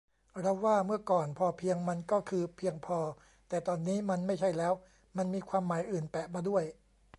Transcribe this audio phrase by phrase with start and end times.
[0.41, 2.99] เราว่า เมื่อก่อน พอเพียง มันก็คือ เพียงพอ
[3.49, 4.73] แต่ตอนนี้มันไม่ใช่แล้ว
[5.17, 6.63] มันมีความหมายอื่นแปะมาด้วย